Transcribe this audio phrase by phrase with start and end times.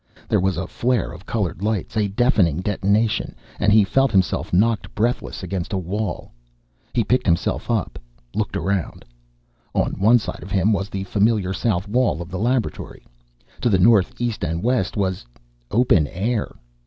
[0.27, 4.95] There was a flare of colored lights, a deafening detonation and he felt himself knocked
[4.95, 6.31] breathless against a wall.
[6.95, 7.99] He picked himself up,
[8.33, 9.05] looked around.
[9.75, 13.05] On one side of him was the familiar south wall of the laboratory.
[13.61, 15.23] To the north, east and west was
[15.69, 16.55] open air.